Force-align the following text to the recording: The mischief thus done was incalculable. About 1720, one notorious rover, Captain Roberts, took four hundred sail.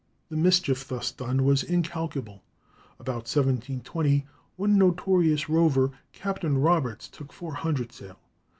The 0.29 0.35
mischief 0.35 0.87
thus 0.87 1.11
done 1.11 1.43
was 1.45 1.61
incalculable. 1.61 2.41
About 2.99 3.29
1720, 3.29 4.25
one 4.55 4.75
notorious 4.75 5.47
rover, 5.47 5.91
Captain 6.11 6.57
Roberts, 6.57 7.07
took 7.07 7.31
four 7.31 7.53
hundred 7.53 7.91
sail. 7.91 8.17